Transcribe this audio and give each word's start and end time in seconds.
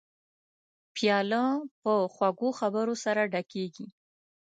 پیاله 0.95 1.43
په 1.81 1.91
خوږو 2.13 2.49
خبرو 2.59 2.93
سره 3.03 3.21
ډکېږي. 3.33 3.87